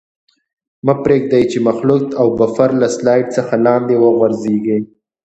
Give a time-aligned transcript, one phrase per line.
[0.85, 4.79] مه پرېږدئ چې مخلوط او بفر له سلایډ څخه لاندې وغورځيږي.